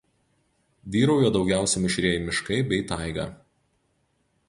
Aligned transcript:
Vyrauja 0.95 1.29
daugiausia 1.35 1.83
mišrieji 1.85 2.25
miškai 2.31 2.61
bei 2.73 2.83
taiga. 2.93 3.31